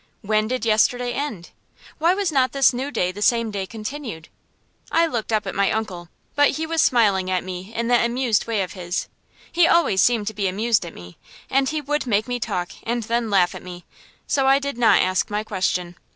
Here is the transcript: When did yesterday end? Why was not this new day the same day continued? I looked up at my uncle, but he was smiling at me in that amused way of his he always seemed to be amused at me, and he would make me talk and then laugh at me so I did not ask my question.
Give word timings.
When 0.23 0.47
did 0.47 0.65
yesterday 0.65 1.13
end? 1.13 1.51
Why 1.99 2.15
was 2.15 2.31
not 2.31 2.53
this 2.53 2.73
new 2.73 2.89
day 2.89 3.11
the 3.11 3.21
same 3.21 3.51
day 3.51 3.67
continued? 3.67 4.29
I 4.91 5.05
looked 5.05 5.31
up 5.31 5.45
at 5.45 5.53
my 5.53 5.69
uncle, 5.69 6.09
but 6.33 6.49
he 6.57 6.65
was 6.65 6.81
smiling 6.81 7.29
at 7.29 7.43
me 7.43 7.71
in 7.75 7.87
that 7.89 8.03
amused 8.03 8.47
way 8.47 8.63
of 8.63 8.73
his 8.73 9.07
he 9.51 9.67
always 9.67 10.01
seemed 10.01 10.25
to 10.25 10.33
be 10.33 10.47
amused 10.47 10.87
at 10.87 10.95
me, 10.95 11.19
and 11.51 11.69
he 11.69 11.81
would 11.81 12.07
make 12.07 12.27
me 12.27 12.39
talk 12.39 12.71
and 12.81 13.03
then 13.03 13.29
laugh 13.29 13.53
at 13.53 13.61
me 13.61 13.85
so 14.25 14.47
I 14.47 14.57
did 14.57 14.75
not 14.75 14.99
ask 15.03 15.29
my 15.29 15.43
question. 15.43 15.95